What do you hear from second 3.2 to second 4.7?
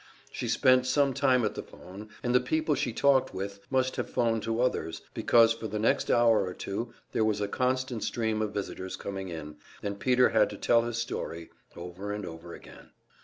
with must have phoned to